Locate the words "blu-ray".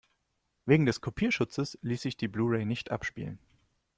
2.27-2.65